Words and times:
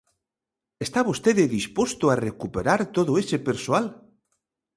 ¿Está 0.85 0.99
vostede 1.09 1.53
disposto 1.57 2.05
a 2.09 2.19
recuperar 2.27 2.81
todo 2.95 3.11
ese 3.23 3.37
persoal? 3.47 3.85